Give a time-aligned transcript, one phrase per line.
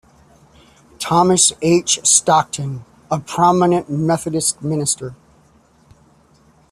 [0.97, 1.99] Thomas H.
[2.03, 5.13] Stockton, a prominent Methodist minister.